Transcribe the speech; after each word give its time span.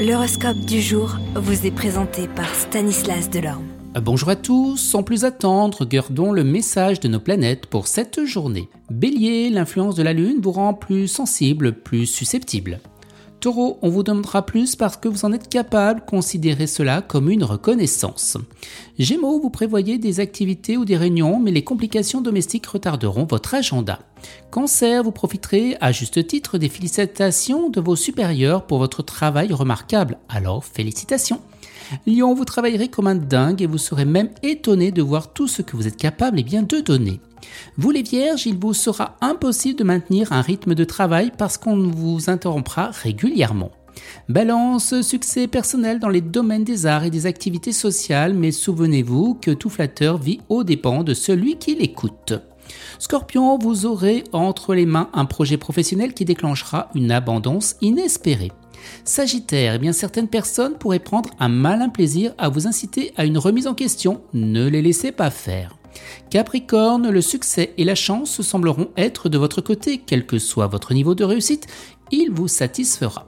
L'horoscope 0.00 0.60
du 0.60 0.80
jour 0.80 1.18
vous 1.34 1.66
est 1.66 1.70
présenté 1.70 2.26
par 2.26 2.48
Stanislas 2.54 3.28
Delorme. 3.28 3.66
Bonjour 4.00 4.30
à 4.30 4.36
tous, 4.36 4.78
sans 4.78 5.02
plus 5.02 5.26
attendre, 5.26 5.84
gardons 5.84 6.32
le 6.32 6.42
message 6.42 7.00
de 7.00 7.08
nos 7.08 7.20
planètes 7.20 7.66
pour 7.66 7.86
cette 7.86 8.24
journée. 8.24 8.70
Bélier, 8.90 9.50
l'influence 9.50 9.96
de 9.96 10.02
la 10.02 10.14
Lune 10.14 10.38
vous 10.40 10.52
rend 10.52 10.72
plus 10.72 11.06
sensible, 11.06 11.74
plus 11.74 12.06
susceptible. 12.06 12.80
Taureau, 13.40 13.78
on 13.80 13.88
vous 13.88 14.02
demandera 14.02 14.44
plus 14.44 14.76
parce 14.76 14.98
que 14.98 15.08
vous 15.08 15.24
en 15.24 15.32
êtes 15.32 15.48
capable, 15.48 16.02
considérez 16.06 16.66
cela 16.66 17.00
comme 17.00 17.30
une 17.30 17.42
reconnaissance. 17.42 18.36
Gémeaux, 18.98 19.40
vous 19.40 19.48
prévoyez 19.48 19.96
des 19.96 20.20
activités 20.20 20.76
ou 20.76 20.84
des 20.84 20.98
réunions, 20.98 21.40
mais 21.40 21.50
les 21.50 21.64
complications 21.64 22.20
domestiques 22.20 22.66
retarderont 22.66 23.24
votre 23.24 23.54
agenda. 23.54 24.00
Cancer, 24.50 25.02
vous 25.02 25.10
profiterez 25.10 25.78
à 25.80 25.90
juste 25.90 26.26
titre 26.26 26.58
des 26.58 26.68
félicitations 26.68 27.70
de 27.70 27.80
vos 27.80 27.96
supérieurs 27.96 28.66
pour 28.66 28.78
votre 28.78 29.02
travail 29.02 29.54
remarquable, 29.54 30.18
alors 30.28 30.62
félicitations. 30.62 31.40
Lion, 32.06 32.34
vous 32.34 32.44
travaillerez 32.44 32.88
comme 32.88 33.06
un 33.06 33.14
dingue 33.14 33.62
et 33.62 33.66
vous 33.66 33.78
serez 33.78 34.04
même 34.04 34.30
étonné 34.42 34.92
de 34.92 35.02
voir 35.02 35.32
tout 35.32 35.48
ce 35.48 35.62
que 35.62 35.76
vous 35.76 35.86
êtes 35.86 35.96
capable 35.96 36.38
et 36.38 36.44
bien 36.44 36.62
de 36.62 36.80
donner. 36.80 37.20
Vous 37.76 37.90
les 37.90 38.02
vierges, 38.02 38.46
il 38.46 38.58
vous 38.58 38.74
sera 38.74 39.16
impossible 39.20 39.78
de 39.78 39.84
maintenir 39.84 40.32
un 40.32 40.42
rythme 40.42 40.74
de 40.74 40.84
travail 40.84 41.32
parce 41.36 41.58
qu'on 41.58 41.76
vous 41.76 42.30
interrompra 42.30 42.90
régulièrement. 42.90 43.70
Balance, 44.28 45.00
succès 45.02 45.46
personnel 45.46 45.98
dans 45.98 46.08
les 46.08 46.20
domaines 46.20 46.64
des 46.64 46.86
arts 46.86 47.04
et 47.04 47.10
des 47.10 47.26
activités 47.26 47.72
sociales, 47.72 48.34
mais 48.34 48.52
souvenez-vous 48.52 49.34
que 49.34 49.50
tout 49.50 49.70
flatteur 49.70 50.18
vit 50.18 50.40
aux 50.48 50.64
dépens 50.64 51.02
de 51.02 51.14
celui 51.14 51.56
qui 51.56 51.74
l'écoute. 51.74 52.34
Scorpion, 52.98 53.58
vous 53.58 53.86
aurez 53.86 54.24
entre 54.32 54.74
les 54.74 54.86
mains 54.86 55.10
un 55.12 55.24
projet 55.24 55.56
professionnel 55.56 56.14
qui 56.14 56.24
déclenchera 56.24 56.88
une 56.94 57.10
abondance 57.10 57.76
inespérée. 57.80 58.52
Sagittaire, 59.04 59.74
eh 59.74 59.78
bien 59.78 59.92
certaines 59.92 60.28
personnes 60.28 60.74
pourraient 60.74 60.98
prendre 60.98 61.30
un 61.38 61.48
malin 61.48 61.88
plaisir 61.88 62.32
à 62.38 62.48
vous 62.48 62.66
inciter 62.66 63.12
à 63.16 63.24
une 63.24 63.38
remise 63.38 63.66
en 63.66 63.74
question, 63.74 64.22
ne 64.32 64.66
les 64.68 64.82
laissez 64.82 65.12
pas 65.12 65.30
faire. 65.30 65.79
Capricorne, 66.30 67.10
le 67.10 67.20
succès 67.20 67.74
et 67.76 67.84
la 67.84 67.94
chance 67.94 68.40
sembleront 68.42 68.88
être 68.96 69.28
de 69.28 69.38
votre 69.38 69.60
côté, 69.60 69.98
quel 69.98 70.26
que 70.26 70.38
soit 70.38 70.66
votre 70.66 70.94
niveau 70.94 71.14
de 71.14 71.24
réussite, 71.24 71.66
il 72.10 72.30
vous 72.30 72.48
satisfera. 72.48 73.26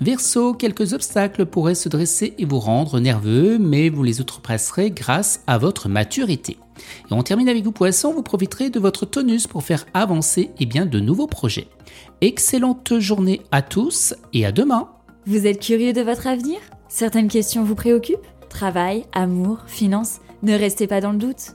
Verseau, 0.00 0.54
quelques 0.54 0.94
obstacles 0.94 1.46
pourraient 1.46 1.74
se 1.74 1.88
dresser 1.88 2.34
et 2.38 2.44
vous 2.44 2.58
rendre 2.58 3.00
nerveux, 3.00 3.58
mais 3.58 3.88
vous 3.88 4.02
les 4.02 4.20
outrepasserez 4.20 4.90
grâce 4.90 5.42
à 5.46 5.58
votre 5.58 5.88
maturité. 5.88 6.56
Et 7.10 7.12
on 7.12 7.22
termine 7.22 7.48
avec 7.48 7.62
vous 7.62 7.72
Poisson, 7.72 8.12
vous 8.12 8.22
profiterez 8.22 8.70
de 8.70 8.80
votre 8.80 9.04
tonus 9.06 9.46
pour 9.46 9.62
faire 9.62 9.86
avancer 9.94 10.50
bien 10.58 10.86
de 10.86 11.00
nouveaux 11.00 11.26
projets. 11.26 11.68
Excellente 12.20 12.98
journée 12.98 13.42
à 13.52 13.62
tous 13.62 14.14
et 14.32 14.46
à 14.46 14.52
demain. 14.52 14.88
Vous 15.26 15.46
êtes 15.46 15.60
curieux 15.60 15.92
de 15.92 16.00
votre 16.00 16.26
avenir? 16.26 16.58
Certaines 16.88 17.28
questions 17.28 17.62
vous 17.62 17.74
préoccupent? 17.74 18.26
Travail, 18.48 19.04
amour, 19.12 19.58
finances? 19.66 20.20
Ne 20.42 20.54
restez 20.54 20.86
pas 20.86 21.00
dans 21.00 21.12
le 21.12 21.18
doute. 21.18 21.54